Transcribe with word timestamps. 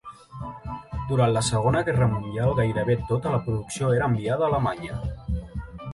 Durant 1.11 1.33
la 1.33 1.43
segona 1.49 1.83
Guerra 1.89 2.07
Mundial 2.15 2.55
gairebé 2.61 2.95
tota 3.13 3.35
la 3.35 3.43
producció 3.49 3.93
era 3.99 4.11
enviada 4.15 4.47
a 4.49 4.53
Alemanya. 4.53 4.99